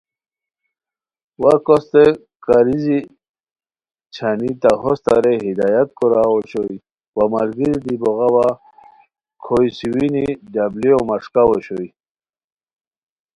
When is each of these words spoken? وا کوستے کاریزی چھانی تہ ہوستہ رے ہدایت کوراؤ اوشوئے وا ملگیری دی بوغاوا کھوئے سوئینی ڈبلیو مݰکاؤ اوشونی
وا 1.41 1.53
کوستے 1.65 2.05
کاریزی 2.45 2.99
چھانی 4.13 4.51
تہ 4.61 4.71
ہوستہ 4.81 5.15
رے 5.23 5.33
ہدایت 5.45 5.87
کوراؤ 5.97 6.31
اوشوئے 6.33 6.75
وا 7.15 7.25
ملگیری 7.33 7.77
دی 7.83 7.95
بوغاوا 8.01 8.47
کھوئے 9.43 9.67
سوئینی 9.77 10.25
ڈبلیو 10.53 10.97
مݰکاؤ 11.07 11.49
اوشونی 11.51 11.89